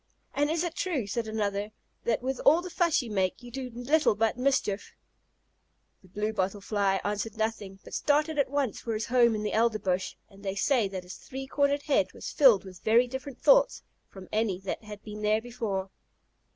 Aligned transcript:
"And 0.33 0.49
is 0.49 0.63
it 0.63 0.73
true," 0.73 1.05
said 1.05 1.27
another, 1.27 1.69
"that 2.05 2.23
with 2.23 2.39
all 2.43 2.63
the 2.63 2.71
fuss 2.71 3.03
you 3.03 3.11
make, 3.11 3.43
you 3.43 3.51
do 3.51 3.69
little 3.71 4.15
but 4.15 4.35
mischief?" 4.35 4.93
The 6.01 6.07
Blue 6.07 6.33
bottle 6.33 6.59
Fly 6.59 6.99
answered 7.03 7.37
nothing, 7.37 7.77
but 7.83 7.93
started 7.93 8.39
at 8.39 8.49
once 8.49 8.79
for 8.79 8.95
his 8.95 9.05
home 9.05 9.35
in 9.35 9.43
the 9.43 9.53
elder 9.53 9.77
bush, 9.77 10.15
and 10.27 10.41
they 10.41 10.55
say 10.55 10.87
that 10.87 11.03
his 11.03 11.17
three 11.17 11.45
cornered 11.45 11.83
head 11.83 12.13
was 12.13 12.31
filled 12.31 12.65
with 12.65 12.79
very 12.81 13.05
different 13.05 13.43
thoughts 13.43 13.83
from 14.09 14.27
any 14.31 14.59
that 14.61 14.83
had 14.83 15.03
been 15.03 15.21
there 15.21 15.39
before. 15.39 15.91